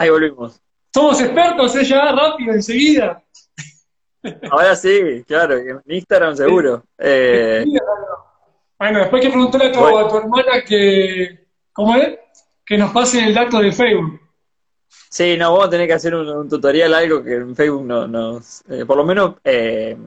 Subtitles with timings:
[0.00, 0.58] Ahí volvimos.
[0.94, 1.84] Somos expertos, ¿eh?
[1.84, 3.22] Ya rápido, enseguida.
[4.50, 6.82] Ahora sí, claro, en Instagram seguro.
[6.96, 7.66] Eh,
[8.78, 12.18] bueno, después que preguntarle a tu, a tu hermana que, ¿cómo es?
[12.64, 14.18] Que nos pase el dato de Facebook.
[15.10, 18.62] Sí, no, vamos a tener que hacer un, tutorial, algo que en Facebook no, nos,
[18.70, 19.98] eh, por lo menos eh,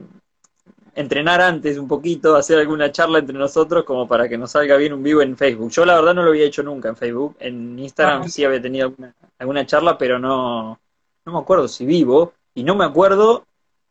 [0.94, 4.92] entrenar antes un poquito, hacer alguna charla entre nosotros como para que nos salga bien
[4.92, 5.70] un vivo en Facebook.
[5.70, 8.28] Yo la verdad no lo había hecho nunca en Facebook, en Instagram ah.
[8.28, 10.78] sí había tenido alguna, alguna charla, pero no,
[11.24, 13.46] no me acuerdo si vivo, y no me acuerdo,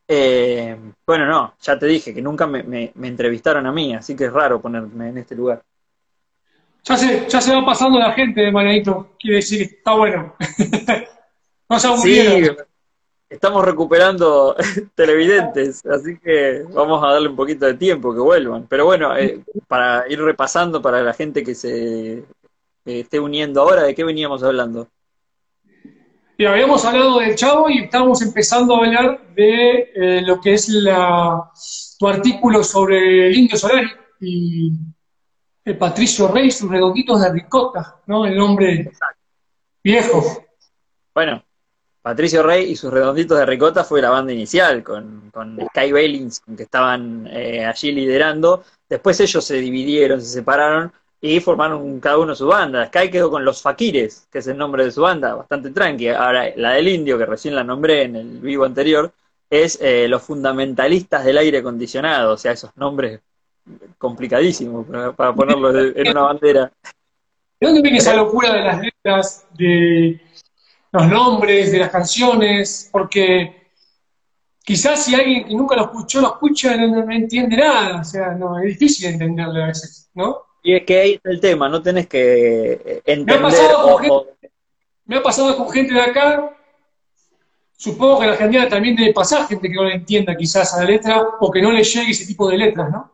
[0.08, 4.26] eh, bueno, no, ya te dije que nunca me, me, entrevistaron a mí, así que
[4.26, 5.62] es raro ponerme en este lugar.
[6.84, 10.36] Ya se, ya se va pasando la gente, Marianito, quiere decir, está bueno.
[11.70, 12.50] no se sí,
[13.34, 14.56] estamos recuperando
[14.96, 18.68] televidentes, así que vamos a darle un poquito de tiempo que vuelvan.
[18.68, 22.24] Pero bueno, eh, para ir repasando para la gente que se
[22.86, 24.88] esté uniendo ahora, ¿de qué veníamos hablando?
[26.40, 31.50] Habíamos hablado del Chavo y estamos empezando a hablar de eh, lo que es la,
[31.98, 34.72] tu artículo sobre el Indio Solari y
[35.64, 38.26] el Patricio Rey, sus redonditos de ricota, ¿no?
[38.26, 38.92] El nombre
[39.82, 40.44] viejo.
[41.14, 41.44] Bueno,
[42.04, 46.42] Patricio Rey y sus redonditos de ricota fue la banda inicial, con, con Sky Bailins,
[46.42, 48.66] que estaban eh, allí liderando.
[48.90, 52.88] Después ellos se dividieron, se separaron y formaron cada uno su banda.
[52.88, 56.10] Sky quedó con Los Fakires, que es el nombre de su banda, bastante tranqui.
[56.10, 59.10] Ahora, la del Indio, que recién la nombré en el vivo anterior,
[59.50, 63.22] es eh, Los Fundamentalistas del Aire Acondicionado, o sea, esos nombres
[63.98, 66.70] complicadísimos para, para ponerlos en una bandera.
[67.62, 70.20] ¿De dónde viene esa locura de las letras, de
[70.94, 73.68] los nombres de las canciones, porque
[74.64, 78.60] quizás si alguien que nunca lo escuchó, lo escucha, no, entiende nada, o sea, no,
[78.60, 80.44] es difícil entenderlo a veces, ¿no?
[80.62, 83.40] Y es que ahí está el tema, no tenés que entender...
[83.40, 84.52] Me ha pasado, con, gente,
[85.06, 86.58] me ha pasado con gente de acá,
[87.76, 90.86] supongo que la Argentina también debe pasar gente que no le entienda quizás a la
[90.86, 93.12] letra o que no le llegue ese tipo de letras, ¿no?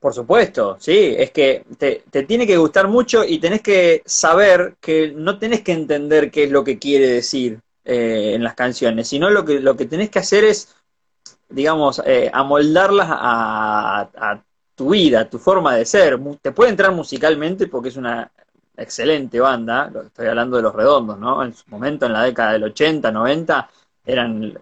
[0.00, 5.12] Por supuesto, sí, es que te, tiene que gustar mucho y tenés que saber que
[5.12, 9.28] no tenés que entender qué es lo que quiere decir eh, en las canciones, sino
[9.30, 10.76] lo que, lo que tenés que hacer es,
[11.48, 14.44] digamos, eh, amoldarlas a, a,
[14.76, 16.20] tu vida, a tu forma de ser.
[16.40, 18.30] Te puede entrar musicalmente porque es una
[18.76, 21.42] excelente banda, estoy hablando de Los Redondos, ¿no?
[21.42, 23.68] En su momento, en la década del 80, 90,
[24.06, 24.58] eran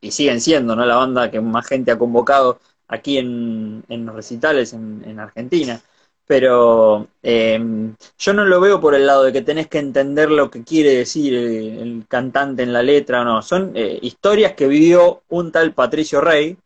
[0.00, 0.86] y siguen siendo, ¿no?
[0.86, 5.80] La banda que más gente ha convocado aquí en, en los recitales en, Argentina.
[6.26, 10.50] Pero em, yo no lo veo por el lado de que tenés que entender lo
[10.50, 13.42] que quiere decir el, cantante en la letra o no.
[13.42, 16.56] Son eh, historias que vivió un tal Patricio Rey.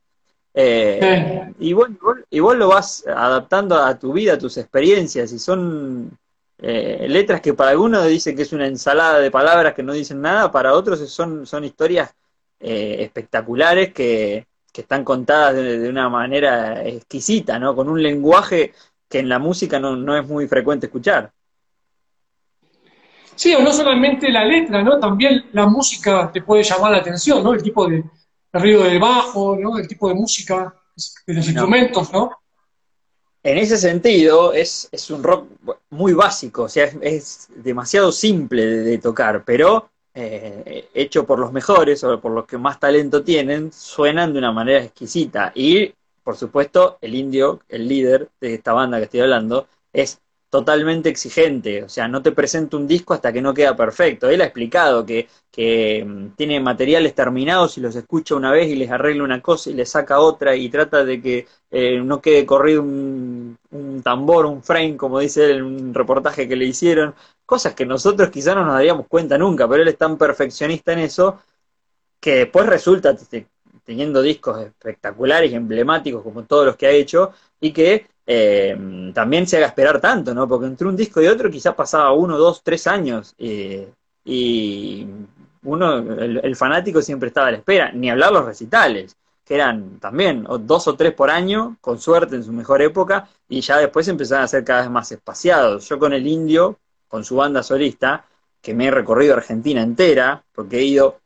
[0.54, 1.88] Eh, y, vos,
[2.30, 5.32] y, vos, lo vas adaptando a tu vida, a tus experiencias.
[5.32, 6.18] Y son
[6.58, 10.20] eh, letras que para algunos dicen que es una ensalada de palabras que no dicen
[10.20, 12.14] nada, para otros son, son historias
[12.64, 17.76] espectaculares que, que están contadas de, una manera exquisita, ¿no?
[17.76, 18.72] Con un lenguaje
[19.08, 21.30] que en la música no, es muy frecuente escuchar.
[23.34, 24.98] Sí, o no solamente la letra, ¿no?
[24.98, 27.52] También la música te puede llamar la atención, ¿no?
[27.52, 28.04] El tipo de,
[28.52, 29.78] ruido del bajo, ¿no?
[29.78, 30.74] El tipo de música,
[31.26, 32.30] de los instrumentos, ¿no?
[33.42, 35.48] En ese sentido, es, es un rock
[35.90, 42.04] muy básico, o sea, es, demasiado simple de, tocar, pero eh, hecho por los mejores
[42.04, 45.52] o por los que más talento tienen, suenan de una manera exquisita.
[45.54, 45.92] Y,
[46.22, 50.20] por supuesto, el indio, el líder de esta banda que estoy hablando, es
[50.52, 54.28] totalmente exigente, o sea, no te presenta un disco hasta que no queda perfecto.
[54.28, 55.26] Él ha explicado que,
[56.04, 59.74] mm, tiene materiales terminados y los escucha una vez y les arregla una cosa y
[59.74, 64.62] les saca otra y trata de que eh, no quede corrido un, un, tambor, un
[64.62, 67.14] frame, como dice él en un reportaje que le hicieron,
[67.46, 71.00] cosas que nosotros quizás no nos daríamos cuenta nunca, pero él es tan perfeccionista en
[71.00, 71.40] eso
[72.20, 73.16] que después resulta
[73.84, 79.46] teniendo discos espectaculares y emblemáticos como todos los que ha hecho y que eh, también
[79.46, 80.46] se haga esperar tanto, ¿no?
[80.48, 83.92] Porque entre un disco y otro quizás pasaba uno, dos, tres años eh,
[84.24, 85.06] y
[85.64, 90.46] uno, el, fanático siempre estaba a la espera, ni hablar los recitales, que eran también
[90.60, 94.44] dos o tres por año, con suerte en su mejor época, y ya después empezaron
[94.44, 95.88] a ser cada vez más espaciados.
[95.88, 96.78] Yo con el indio,
[97.12, 98.24] con su banda solista,
[98.62, 101.20] que me he recorrido Argentina entera, porque he ido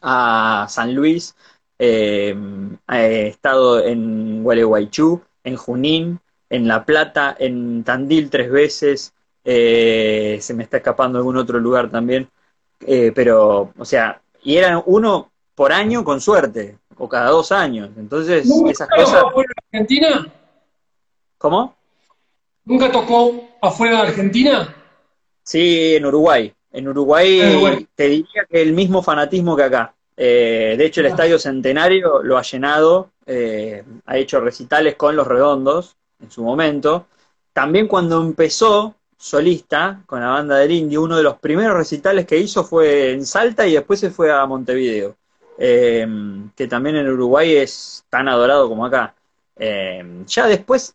[0.00, 1.34] a San Luis,
[1.76, 2.36] eh,
[2.88, 9.12] he estado en Gualeguaychú, en Junín, en La Plata, en Tandil tres veces,
[9.42, 12.30] eh, se me está escapando algún otro lugar también,
[12.86, 17.90] eh, pero, o sea, y eran uno por año con suerte, o cada dos años,
[17.96, 19.24] entonces esas cosas...
[19.24, 20.32] afuera de Argentina?
[21.38, 21.74] ¿Cómo?
[22.64, 24.76] ¿Nunca tocó afuera de Argentina?
[25.48, 26.52] Sí, en Uruguay.
[26.72, 29.94] En Uruguay, te diría que el mismo fanatismo que acá.
[30.14, 35.26] Eh, de hecho, el Estadio Centenario lo ha llenado, eh, ha hecho recitales con los
[35.26, 37.06] redondos en su momento.
[37.54, 42.36] También cuando empezó solista con la banda del Indio, uno de los primeros recitales que
[42.36, 45.16] hizo fue en Salta y después se fue a Montevideo,
[45.56, 46.06] eh,
[46.54, 49.14] que también en Uruguay es tan adorado como acá.
[49.56, 50.94] ya después,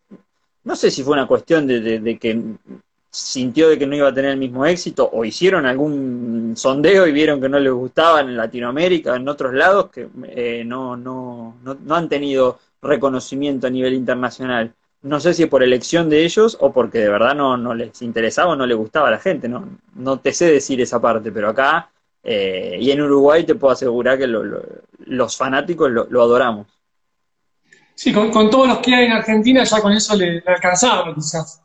[0.62, 2.56] no sé si fue una cuestión de que
[3.14, 7.12] sintió de que no iba a tener el mismo éxito o hicieron algún sondeo y
[7.12, 11.94] vieron que no les gustaban en Latinoamérica, en otros lados, que eh, no, no, no,
[11.94, 14.74] han tenido reconocimiento a nivel internacional.
[15.02, 18.54] No sé si por elección de ellos o porque de verdad no, no les interesaba
[18.54, 19.48] o no les gustaba a la gente.
[19.48, 21.90] No, no te sé decir esa parte, pero acá
[22.24, 26.66] eh, y en Uruguay te puedo asegurar que los fanáticos lo, adoramos.
[27.94, 31.63] Sí, con, todos los que hay en Argentina ya con eso le, le alcanzaba quizás.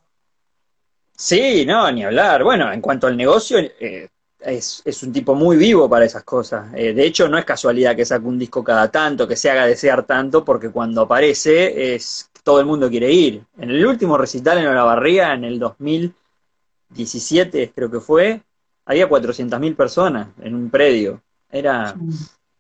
[1.20, 2.46] Sí, no, ni hablar.
[2.46, 4.08] Bueno, en cuanto al negocio, eh,
[4.40, 6.74] es, es, un tipo muy vivo para esas cosas.
[6.74, 9.66] Eh, de hecho, no es casualidad que saque un disco cada tanto, que se haga
[9.66, 13.44] desear tanto, porque cuando aparece es todo el mundo quiere ir.
[13.58, 18.42] En el último recital en Olavarría, en el 2017, creo que fue,
[18.86, 21.22] había 400.000 personas en un predio.
[21.52, 21.96] Era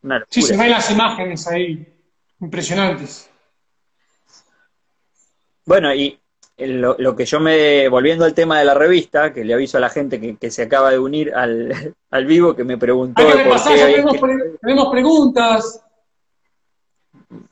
[0.01, 0.31] una locura.
[0.31, 1.88] Sí, se ven las imágenes ahí,
[2.41, 3.29] impresionantes.
[5.65, 6.19] Bueno, y
[6.67, 9.89] lo, que yo me, volviendo al tema de la revista, que le aviso a la
[9.89, 13.23] gente que, se acaba de unir al, al, vivo, que me preguntó...
[14.61, 15.81] tenemos, preguntas.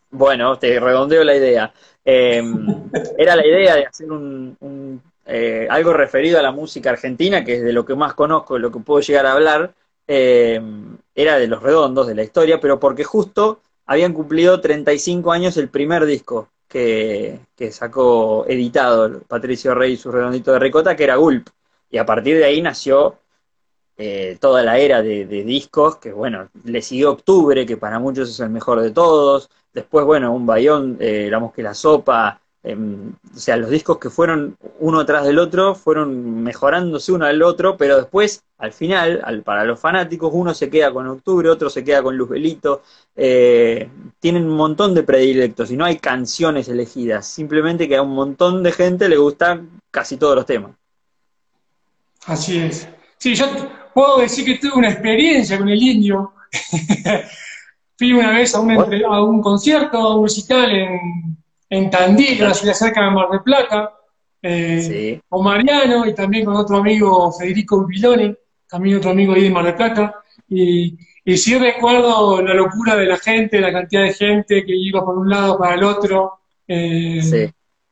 [0.09, 1.71] Bueno, te redondeo la idea.
[2.04, 7.56] Em, era la idea de hacer un, eh, algo referido a la música argentina, que
[7.56, 9.74] es de lo que más conozco, de lo que puedo llegar a hablar,
[10.07, 15.56] em, era de los redondos, de la historia, pero porque justo habían cumplido 35 años
[15.57, 17.40] el primer disco que,
[17.72, 21.50] sacó editado Patricio Rey y su redondito de ricota, que era Gulp.
[21.90, 23.19] Y a partir de ahí nació
[23.98, 28.40] eh, toda la era de, discos, que bueno, le siguió Octubre, que para muchos es
[28.40, 29.50] el mejor de todos.
[29.74, 32.42] Después, bueno, un bayón, eh, la que la sopa,
[32.75, 37.78] o sea, los discos que fueron uno tras del otro fueron mejorándose uno al otro,
[37.78, 41.84] pero después, al final, al, para los fanáticos, uno se queda con Octubre, otro se
[41.84, 42.81] queda con Luzbelito.
[43.16, 48.16] Eh, tienen un montón de predilectos y no hay canciones elegidas, simplemente que a un
[48.16, 50.72] montón de gente le gustan casi todos los temas.
[52.25, 52.88] Así es.
[53.18, 53.46] Sí, yo
[53.94, 56.34] puedo decir que tuve una experiencia con el indio.
[57.98, 58.72] Fui una vez a un,
[59.06, 61.38] a un concierto musical en
[61.69, 63.94] en Tandil, una ciudad cerca de Mar del Plata,
[64.42, 68.34] eh, con Mariano y también con otro amigo Federico Viloni,
[68.69, 70.22] también otro amigo ahí de Mar del Plata.
[70.50, 75.04] Y, y sí recuerdo la locura de la gente, la cantidad de gente que iba
[75.04, 77.52] por un lado para el otro, eh,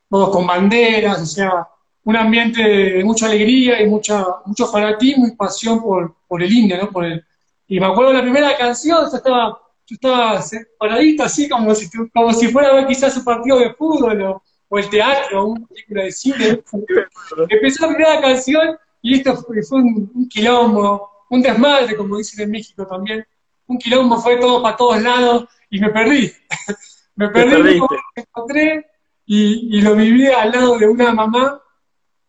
[0.10, 1.68] todos con banderas, o sea,
[2.06, 6.78] un ambiente de mucha alegría y mucha, mucho fanatismo y pasión por, por el indio,
[6.78, 6.90] ¿no?
[6.90, 7.26] Por el,
[7.68, 10.44] y me acuerdo de la primera canción, estaba yo estaba
[10.80, 14.42] paradito así como si, como si fuera a ver quizás un partido de fútbol o,
[14.78, 16.64] el teatro o una película de cine.
[17.50, 22.86] Empezó la primera canción y esto fue, un, quilombo, un desmadre, como dicen en México
[22.86, 23.26] también.
[23.68, 26.34] Un quilombo fue todo para todos lados y me perdí.
[27.16, 28.86] me perdí, me encontré
[29.26, 31.62] y, y, lo viví al lado de una mamá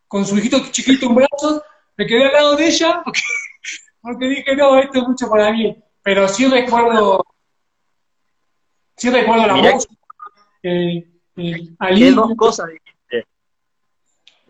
[0.06, 1.62] con su hijito chiquito en brazos.
[1.96, 3.20] Me quedé al lado de ella porque,
[4.00, 5.76] porque dije, no, esto es mucho para mí.
[6.02, 7.24] Pero sí recuerdo
[8.96, 9.88] Sí recuerdo la voz.
[10.62, 13.26] Eh, eh, dos cosas dijiste?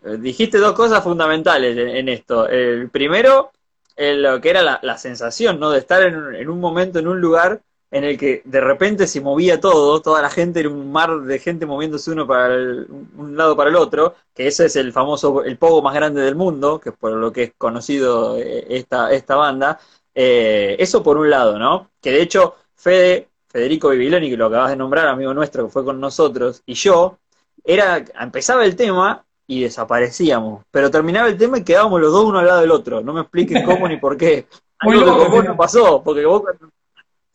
[0.03, 2.47] Eh, dijiste dos cosas fundamentales en, esto.
[2.47, 3.51] El primero,
[3.97, 5.71] lo que era la, sensación, ¿no?
[5.71, 7.61] De estar en, un momento, en un lugar
[7.91, 11.39] en el que de repente se movía todo, toda la gente era un mar de
[11.39, 15.57] gente moviéndose uno para un lado para el otro, que ese es el famoso, el
[15.57, 19.79] pogo más grande del mundo, que es por lo que es conocido esta, esta banda.
[20.13, 21.91] eso por un lado, ¿no?
[22.01, 25.83] Que de hecho, Fede Federico Bibiloni, que lo acabas de nombrar, amigo nuestro que fue
[25.83, 27.17] con nosotros, y yo,
[27.63, 32.37] era, empezaba el tema y desaparecíamos, pero terminaba el tema y quedábamos los dos uno
[32.37, 33.01] al lado del otro.
[33.01, 34.45] No me expliques cómo ni por qué.
[34.77, 36.43] Algo que no pasó, porque vos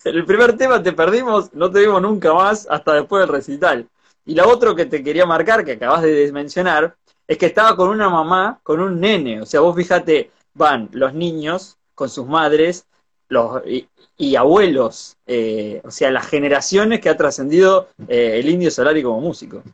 [0.05, 3.89] el primer tema te perdimos, no te vimos nunca más hasta después del recital.
[4.25, 6.95] Y lo otro que te quería marcar, que acabas de mencionar,
[7.27, 9.41] es que estaba con una mamá, con un nene.
[9.41, 12.87] O sea, vos fíjate, van los niños con sus madres,
[13.33, 13.63] los,
[14.23, 19.21] y abuelos, eh, o sea, las generaciones que ha trascendido eh, el Indio Solari como
[19.21, 19.65] músico.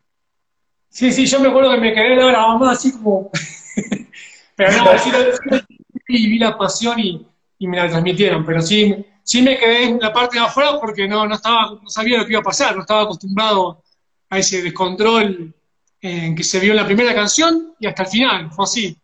[0.89, 3.29] Sí, sí, yo me acuerdo que me quedé la mamá así como...
[4.55, 5.11] pero no, sí,
[6.07, 7.27] y vi la pasión y,
[7.59, 11.27] me la transmitieron, pero sí, sí me quedé en la parte de afuera porque no,
[11.27, 13.83] no, estaba, no sabía lo que iba a pasar, no estaba acostumbrado
[14.29, 15.53] a ese descontrol
[16.01, 18.97] en que se vio la primera canción y hasta el final, fue así.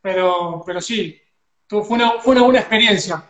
[0.00, 1.20] Pero, pero sí,
[1.68, 3.22] fue una, fue una buena experiencia.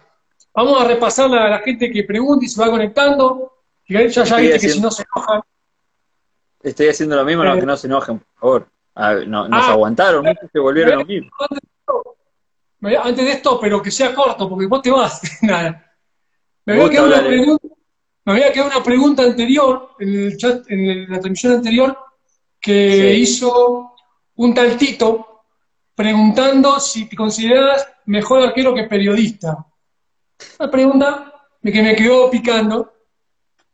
[0.56, 3.52] Vamos a repasar a la gente que pregunta y se va conectando.
[3.88, 5.42] Ya, ya viste que si no se enojan.
[6.62, 7.60] Estoy haciendo lo mismo, no, Eh.
[7.60, 9.26] que no se enojen, por favor.
[9.28, 9.72] No, nos Ah.
[9.72, 11.28] aguantaron, muchos se volvieron a unir.
[11.38, 12.16] Antes de esto-
[12.80, 15.20] me- Antes de esto, pero que sea corto, porque vos te vas.
[15.42, 15.92] Nada.
[16.64, 17.68] Me había, quedado una pregunta,
[18.24, 21.96] me había quedado una pregunta anterior, en el chat, en el- la transmisión anterior,
[22.58, 23.20] que Sí.
[23.20, 23.92] hizo
[24.36, 25.42] un tal Tito
[25.94, 29.64] preguntando si te consideras mejor arquero que periodista.
[30.58, 32.92] Una pregunta que me quedó picando.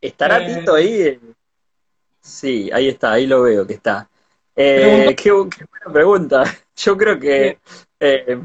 [0.01, 0.55] ¿Estará Eh.
[0.59, 1.19] Tito ahí?
[2.21, 4.09] Sí, ahí está, ahí lo veo que está.
[4.55, 6.43] Eh, qué, bu- qué buena pregunta.
[6.75, 7.59] Yo creo que,
[7.99, 8.39] eh,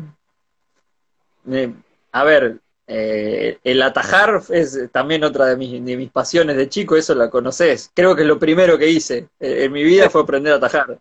[1.51, 1.73] eh,
[2.13, 6.97] a ver, eh, el atajar es también otra de mis, de mis pasiones de chico,
[6.97, 7.91] eso la conoces.
[7.95, 10.99] Creo que lo primero que hice eh, en mi vida fue aprender a atajar.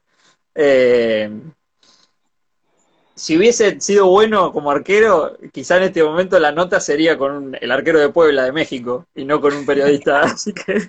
[3.18, 7.58] Si hubiese sido bueno como arquero, quizá en este momento la nota sería con un-
[7.60, 10.22] el arquero de Puebla de México y no con un periodista.
[10.22, 10.88] Así que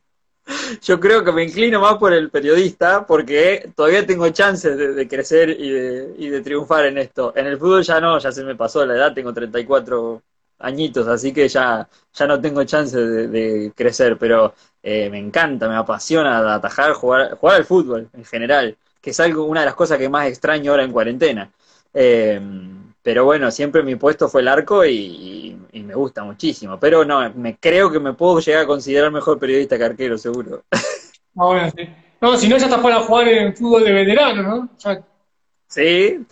[0.82, 5.50] yo creo que me inclino más por el periodista porque todavía tengo chances de, crecer
[5.50, 5.70] y
[6.30, 7.32] de, triunfar en esto.
[7.36, 10.22] En el fútbol ya no, ya se me pasó la edad, tengo 34
[10.60, 15.68] añitos, así que ya, ya no tengo chance de, de crecer, pero eh, me encanta,
[15.68, 19.74] me apasiona atajar, jugar, jugar al fútbol en general, que es algo, una de las
[19.74, 21.50] cosas que más extraño ahora en cuarentena.
[22.00, 22.40] Eh,
[23.02, 26.78] pero bueno, siempre mi puesto fue el arco y, y- y me gusta muchísimo.
[26.78, 30.62] Pero no, me creo que me puedo llegar a considerar mejor periodista que arquero, seguro.
[31.36, 31.88] Ahora sí.
[32.20, 34.68] No, si no, ya estás para jugar en fútbol de veterano, ¿no?
[34.78, 35.02] Ya-
[35.66, 36.24] Sí,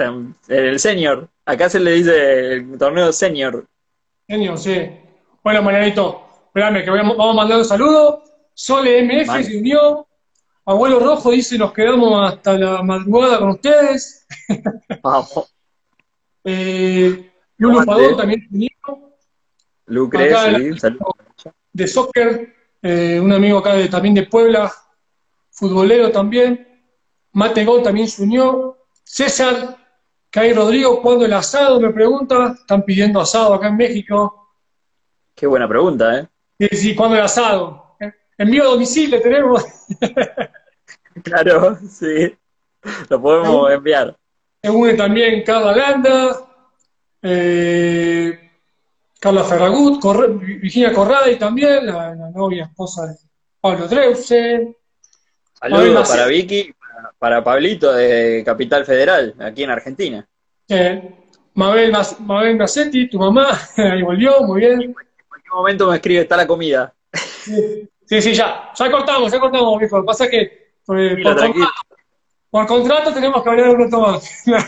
[0.49, 1.29] el senior.
[1.45, 3.67] Acá se le dice el torneo senior.
[4.29, 4.89] Genio, sí.
[5.45, 8.23] Bueno, Marianito, espérame, que vamos a mandar un saludo.
[8.55, 9.45] Sole MF Vale.
[9.45, 10.07] se unió.
[10.65, 14.27] Abuelo Rojo dice, nos quedamos hasta la madrugada con ustedes.
[15.03, 15.53] Vamos.
[16.49, 17.85] Eh, Lulu.
[17.85, 18.69] Padón también unió.
[19.87, 20.33] Lucre,
[20.79, 20.89] sí.
[21.73, 24.73] De soccer, eh, un amigo acá de- también de Puebla,
[25.51, 26.67] futbolero también.
[27.33, 28.79] Mate Gol también se unió.
[29.03, 29.77] César,
[30.31, 31.81] Kai Rodrigo, ¿cuándo el asado?
[31.81, 32.55] Me pregunta.
[32.59, 34.49] Están pidiendo asado acá en México.
[35.35, 36.29] Qué buena pregunta, ¿eh?
[36.59, 37.97] Sí, sí, ¿cuándo el asado?
[38.39, 39.65] Envío a domicilio tenemos.
[41.23, 42.37] Claro, sí.
[43.09, 44.17] Lo podemos enviar.
[44.67, 46.41] Se une también Carla Landa,
[47.23, 48.51] eh,
[49.21, 53.15] Carla Ferragut, Corre- Virginia Corradi también, la, la novia esposa de
[53.61, 54.77] Pablo Dreusen.
[55.61, 60.27] Saludos para Vicky, para, para Pablito de Capital Federal, aquí en Argentina.
[60.69, 61.15] Eh,
[61.55, 63.47] Mabel, Mas- Mabel Macetti, tu mamá,
[63.77, 64.83] ahí volvió, muy bien.
[64.83, 66.93] En cualquier momento me escribe, está la comida.
[67.13, 69.99] Sí, sí, sí, ya, ya cortamos, ya cortamos, viejo.
[69.99, 71.69] Lo que pasa es que eh, por, tranquilo.
[72.57, 74.43] Por contrato tenemos que hablar un rato más.
[74.47, 74.65] Mirá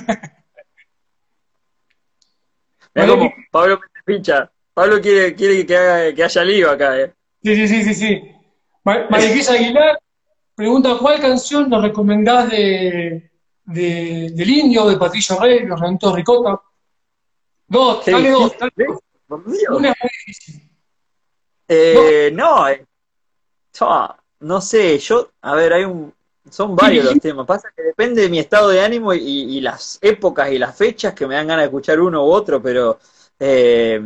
[2.94, 4.52] Vale, cómo Pablo pincha.
[4.74, 7.14] Pablo quiere, quiere que, haga- que haya lío acá, ¿eh?
[7.42, 8.22] Sí, sí, sí, sí, sí.
[8.84, 9.98] Mariquisa Aguilar
[10.54, 13.30] pregunta, ¿cuál canción nos recomendás de,
[13.64, 16.60] de- del Indio, de Patricio Rey, de Renato Ricota?
[17.68, 18.98] Dos, dale dos, dale dos.
[19.70, 20.70] Una es muy difícil.
[21.68, 22.84] Eh, no, eh,
[24.40, 26.12] no sé, yo, a ver, hay un,
[26.50, 29.98] son varios los temas, pasa que depende de mi estado de ánimo y, y las
[30.02, 32.98] épocas y las fechas que me dan ganas de escuchar uno u otro, pero
[33.38, 34.00] eh,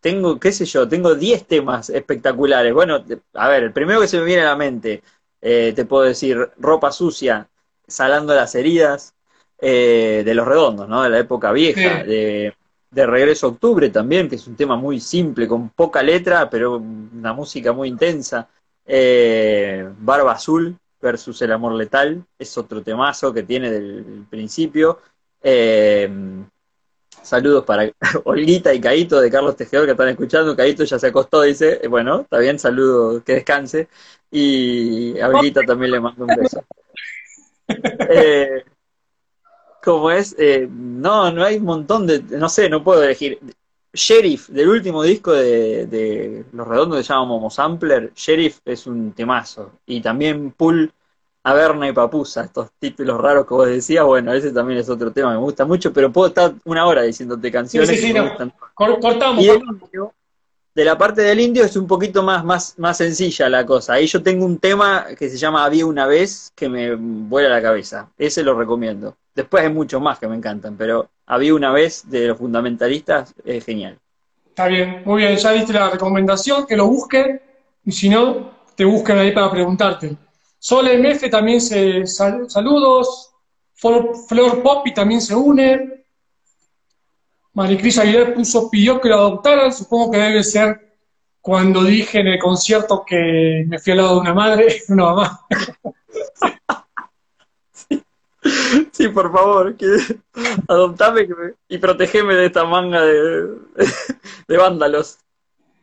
[0.00, 2.72] tengo, qué sé yo, tengo 10 temas espectaculares.
[2.72, 3.02] Bueno,
[3.34, 5.02] a ver, el primero que se me viene a la mente,
[5.40, 7.48] eh, te puedo decir, Ropa Sucia,
[7.86, 9.14] Salando las Heridas,
[9.60, 11.02] eh, de Los Redondos, ¿no?
[11.02, 12.08] De la época vieja, Sí.
[12.08, 12.54] de,
[12.90, 16.76] de Regreso a Octubre también, que es un tema muy simple, con poca letra, pero
[16.76, 18.48] una música muy intensa.
[18.86, 25.00] Eh, Barba Azul versus El Amor Letal, es otro temazo que tiene del principio.
[25.42, 26.10] Eh,
[27.22, 27.90] saludos para
[28.24, 30.56] Olguita y Caito de Carlos Tejedor que están escuchando.
[30.56, 31.80] Caito ya se acostó, dice.
[31.82, 33.88] Eh, Bueno, está bien, saludo, que descanse.
[34.30, 36.64] Y a Olguita también le mando un beso.
[38.10, 38.64] Eh,
[39.82, 40.34] ¿Cómo es?
[40.38, 42.22] Eh, no, no hay un montón de.
[42.22, 43.38] No sé, no puedo elegir.
[43.92, 48.86] Sheriff, del último disco de, de Los Redondos que se llama Momo Sampler, Sheriff es
[48.86, 49.72] un temazo.
[49.86, 50.92] Y también Pool,
[51.42, 55.30] Averna y Papusa, estos títulos raros que vos decías, bueno, ese también es otro tema
[55.30, 58.14] que me gusta mucho, pero puedo estar una hora diciéndote canciones Sí, sí, sí, que
[58.14, 58.28] me no.
[58.28, 58.52] gustan.
[58.74, 59.42] Cortamos.
[59.44, 59.48] Y
[60.74, 63.94] de la parte del indio es un poquito más, más, más sencilla la cosa.
[63.94, 67.60] Ahí yo tengo un tema que se llama Había una vez que me vuela la
[67.60, 68.10] cabeza.
[68.16, 69.16] Ese lo recomiendo.
[69.34, 73.64] Después hay muchos más que me encantan, pero Había una vez de los fundamentalistas es
[73.64, 73.98] genial.
[74.48, 77.40] Está bien, muy bien, ya diste la recomendación, que lo busquen,
[77.84, 80.16] y si no, te busquen ahí para preguntarte.
[80.58, 83.30] Sol MF también se sal- saludos,
[83.74, 86.02] Flor, Flor Poppy también se une.
[87.52, 90.96] Maricris Aguilar puso, pidió que lo adoptaran, supongo que debe ser
[91.40, 95.40] cuando dije en el concierto que me fui al lado de una madre, una mamá.
[98.92, 99.86] Sí, por favor, que,
[100.68, 101.28] adoptame
[101.68, 103.48] y protegeme de esta manga de,
[104.48, 105.18] de vándalos.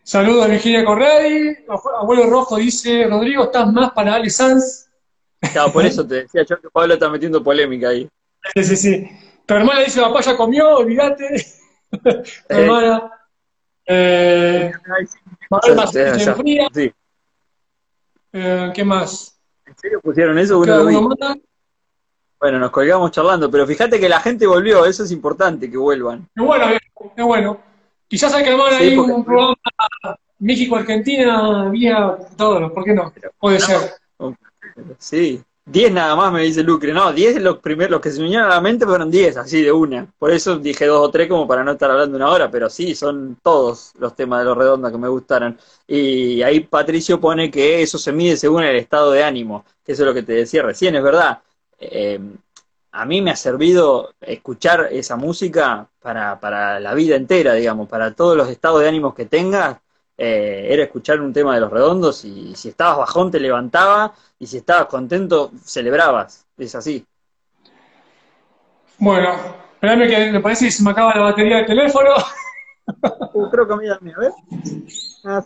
[0.03, 1.57] Saludos a Virginia Corradi.
[2.00, 4.88] Abuelo Rojo dice, Rodrigo, estás más para Ale Sanz.
[5.51, 8.07] Claro, por eso te decía yo que Pablo está metiendo polémica ahí.
[8.53, 9.10] Sí, sí, sí.
[9.45, 11.45] Tu hermana dice, papá ya comió, olvídate.
[11.89, 12.24] Tu eh.
[12.50, 13.12] hermana.
[13.88, 14.72] Eh,
[16.74, 16.93] sí.
[18.34, 19.39] Eh, ¿Qué más?
[19.65, 20.62] ¿En serio pusieron eso?
[22.45, 26.29] Bueno, nos colgamos charlando, pero fíjate que la gente volvió, eso es importante, que vuelvan.
[26.35, 26.67] Qué bueno,
[27.15, 27.59] qué bueno.
[28.07, 29.55] Quizás hay que armar ahí un programa
[30.37, 33.11] México-Argentina vía todo, ¿por qué no?
[33.39, 33.95] Puede ser.
[34.99, 38.25] Sí, 10 nada más me dice Lucre, no, 10 los primeros, los que se me
[38.25, 40.05] vinieron a la mente fueron 10, así de una.
[40.19, 42.93] Por eso dije dos o tres como para no estar hablando una hora, pero sí,
[42.93, 45.57] son todos los temas de los redonda que me gustaron.
[45.87, 50.03] Y ahí Patricio pone que eso se mide según el estado de ánimo, que eso
[50.03, 51.39] es lo que te decía recién, es verdad.
[51.79, 52.20] Eh,
[52.91, 58.13] a mí me ha servido escuchar esa música para, para la vida entera, digamos, para
[58.13, 59.77] todos los estados de ánimos que tengas,
[60.17, 64.48] eh, era escuchar un tema de los redondos y si estabas bajón te levantaba y
[64.48, 67.05] si estabas contento celebrabas, es así.
[68.98, 69.36] Bueno,
[69.74, 72.12] espérame que me parece que se me acaba la batería del teléfono.
[73.34, 74.32] Uh, creo que a mí también, a ver.
[75.25, 75.46] Ah,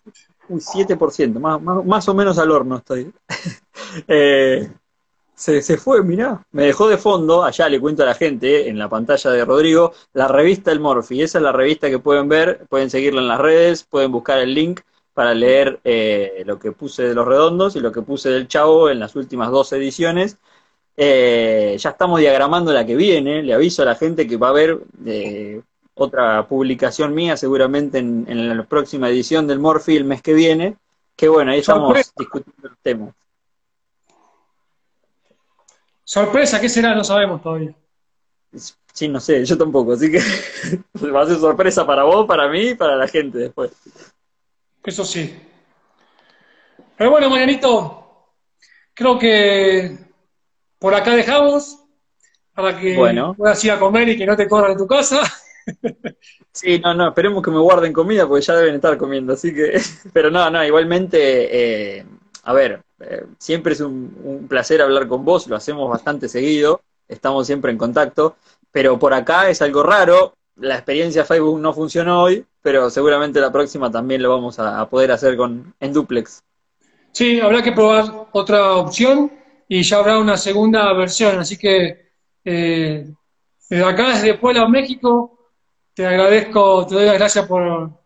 [0.49, 3.11] un 7%, más, más, más o menos al horno estoy.
[4.07, 4.69] eh,
[5.39, 6.45] se, se fue, mirá.
[6.51, 9.93] Me dejó de fondo, allá le cuento a la gente, en la pantalla de Rodrigo,
[10.11, 11.21] la revista El Morphy.
[11.21, 14.53] Esa es la revista que pueden ver, pueden seguirla en las redes, pueden buscar el
[14.53, 14.81] link
[15.13, 18.89] para leer eh, lo que puse de los redondos y lo que puse del chavo
[18.89, 20.37] en las últimas dos ediciones.
[20.97, 24.49] Eh, ya estamos diagramando la que viene, le aviso a la gente que va a
[24.49, 25.61] haber eh,
[25.93, 30.75] otra publicación mía seguramente en, en, la próxima edición del Morphy el mes que viene,
[31.15, 33.13] que bueno, ahí estamos discutiendo el tema.
[36.09, 36.95] Sorpresa, ¿qué será?
[36.95, 37.71] No sabemos todavía.
[38.93, 40.17] Sí, no sé, yo tampoco, así que
[41.13, 43.71] va a ser sorpresa para vos, para mí y para la gente después.
[44.83, 45.39] Eso sí.
[46.97, 48.31] Pero bueno, Marianito,
[48.95, 49.99] creo que
[50.79, 51.77] por acá dejamos
[52.55, 52.95] para que
[53.37, 55.21] puedas ir a comer y que no te corran de tu casa.
[56.51, 59.79] Sí, no, no, esperemos que me guarden comida porque ya deben estar comiendo, así que,
[60.11, 62.05] pero no, no, igualmente, eh,
[62.43, 67.47] a ver, eh, siempre es un, placer hablar con vos, lo hacemos bastante seguido, estamos
[67.47, 68.35] siempre en contacto,
[68.71, 73.51] pero por acá es algo raro, la experiencia Facebook no funcionó hoy, pero seguramente la
[73.51, 76.43] próxima también lo vamos a, poder hacer con en duplex.
[77.11, 79.31] Sí, habrá que probar otra opción
[79.67, 82.09] y ya habrá una segunda versión, así que
[82.43, 83.07] eh,
[83.69, 85.51] desde acá, desde Puebla, México,
[85.93, 87.98] te agradezco, te doy las gracias por,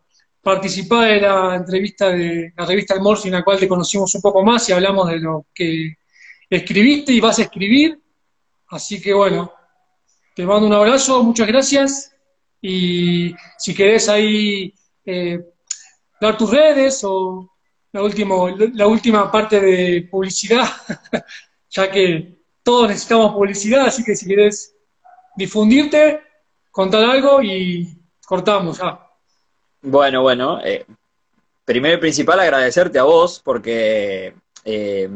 [0.44, 4.20] participar de la entrevista de la revista El Morsi, en la cual te conocimos un
[4.20, 5.96] poco más y hablamos de lo que
[6.48, 7.98] escribiste y vas a escribir.
[8.68, 9.52] Así que bueno,
[10.36, 12.14] te mando un abrazo, muchas gracias.
[12.60, 15.40] Y si querés ahí eh,
[16.20, 17.50] dar tus redes o
[17.92, 20.68] la, último, la última parte de publicidad,
[21.70, 24.74] ya que todos necesitamos publicidad, así que si querés
[25.36, 26.20] difundirte,
[26.70, 27.88] contar algo y
[28.26, 28.78] cortamos.
[28.82, 29.03] Ah.
[29.86, 30.86] Bueno, bueno, eh,
[31.64, 35.10] primero y principal agradecerte a vos porque eh,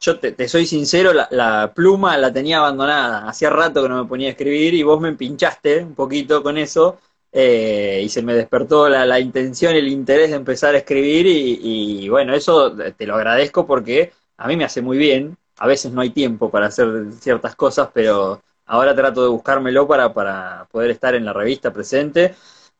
[0.00, 4.28] yo te, soy sincero, la, pluma la tenía abandonada, hacía rato que no me ponía
[4.28, 6.98] a escribir y vos me pinchaste un poquito con eso
[7.32, 12.08] eh, y se me despertó la, la, intención, el interés de empezar a escribir y,
[12.08, 16.02] bueno, eso te lo agradezco porque a mí me hace muy bien, a veces no
[16.02, 21.16] hay tiempo para hacer ciertas cosas, pero ahora trato de buscármelo para, para poder estar
[21.16, 22.36] en la revista presente.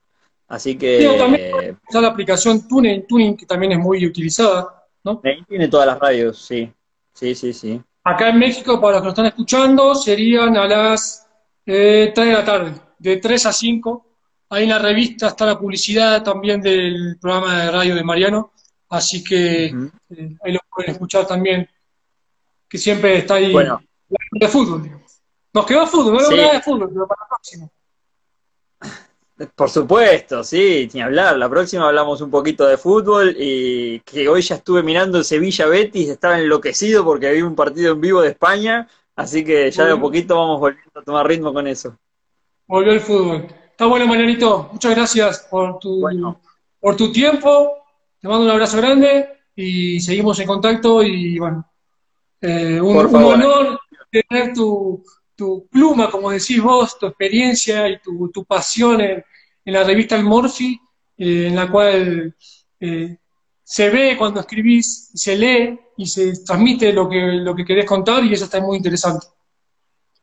[0.48, 1.08] Así que...
[1.20, 5.22] También está la aplicación Tuning, Tuning, que también es muy utilizada, ¿no?
[5.24, 6.74] Ahí tiene todas las radios, sí,
[7.14, 7.80] sí, sí, sí.
[8.04, 11.28] Acá en México, para los que nos están escuchando, serían a las
[11.66, 14.08] eh, 3 de la tarde, de 3 a 5.
[14.50, 18.52] Ahí en la revista está la publicidad también del programa de radio de Mariano,
[18.90, 21.70] así que eh, ahí lo pueden escuchar también,
[22.68, 23.82] que siempre está ahí bueno.
[24.32, 25.02] de fútbol.
[25.54, 26.36] Nos quedó fútbol, no sí.
[26.36, 27.70] de fútbol, pero para la próxima.
[29.56, 31.38] Por supuesto, sí, ni hablar.
[31.38, 35.68] La próxima hablamos un poquito de fútbol y que hoy ya estuve mirando el Sevilla
[35.68, 39.94] Betis, estaba enloquecido porque había un partido en vivo de España, así que ya de
[39.94, 41.98] a poquito vamos volviendo a tomar ritmo con eso.
[42.68, 43.48] Volvió el fútbol.
[43.70, 44.70] Está bueno, Marianito.
[44.72, 46.42] Muchas gracias por tu, bueno.
[46.80, 47.78] por tu tiempo.
[48.20, 51.66] Te mando un abrazo grande y seguimos en contacto y bueno,
[52.42, 53.80] eh, un, un honor
[54.12, 55.04] tener tu,
[55.36, 59.24] tu pluma, como decís vos, tu experiencia y tu, tu pasión en,
[59.72, 60.80] en, la revista El Morphy,
[61.18, 62.36] eh, en la cual
[62.80, 63.18] eh,
[63.64, 68.24] se ve cuando escribís, se lee y se transmite lo que, lo que querés contar
[68.26, 69.28] y eso está muy interesante.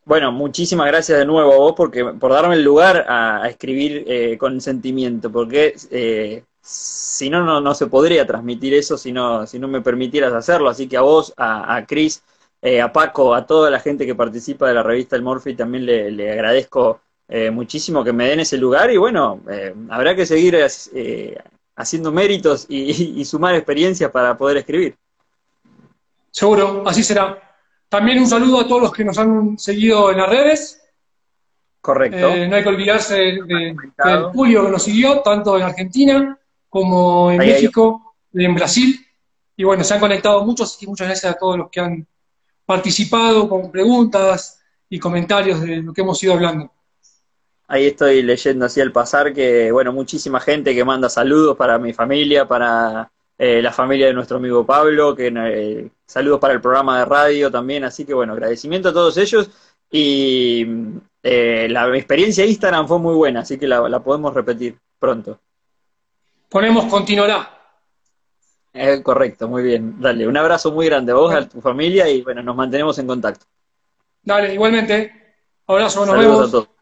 [0.05, 4.39] Bueno, muchísimas gracias de nuevo a vos porque, por darme el lugar a, escribir eh,
[4.39, 9.59] con sentimiento, porque eh, si no, no, no se podría transmitir eso si no, si
[9.59, 10.71] no me permitieras hacerlo.
[10.71, 12.23] Así que a vos, a, a Cris,
[12.83, 16.11] a Paco, a toda la gente que participa de la revista El Morphy, también le,
[16.11, 20.57] le agradezco eh, muchísimo que me den ese lugar y bueno, eh, habrá que seguir
[20.95, 21.39] eh,
[21.77, 24.97] haciendo méritos y, y, sumar experiencias para poder escribir.
[26.31, 27.39] Seguro, así será.
[27.89, 30.83] También un saludo a todos los que nos han seguido en las redes.
[31.83, 32.35] Correcto.
[32.35, 36.39] no hay que olvidarse de, de, del Julio que nos siguió, tanto en Argentina
[36.69, 38.45] como en ahí, México, ahí.
[38.47, 39.07] en Brasil.
[39.55, 42.07] Y bueno, se han conectado muchos, y muchas gracias a todos los que han
[42.65, 46.71] participado con preguntas y comentarios de lo que hemos ido hablando.
[47.69, 51.93] Ahí estoy leyendo así al pasar que, bueno, muchísima gente que manda saludos para mi
[51.93, 56.99] familia, para eh, la familia de nuestro amigo Pablo, que eh, saludos para el programa
[56.99, 59.51] de radio también, así que bueno, agradecimiento a todos ellos
[59.91, 60.67] y
[61.23, 65.39] eh, la experiencia de Instagram fue muy buena, así que la, la podemos repetir pronto.
[66.49, 67.55] Ponemos continuará.
[68.73, 70.01] Eh, correcto, muy bien.
[70.01, 73.07] Dale, un abrazo muy grande a vos, a tu familia y bueno, nos mantenemos en
[73.07, 73.45] contacto.
[74.23, 75.37] Dale, igualmente.
[75.67, 76.49] Abrazo, nos Saludos vemos.
[76.49, 76.78] A todos.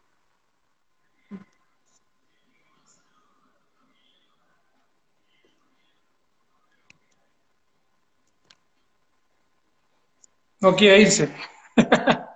[10.61, 11.29] No quiere irse.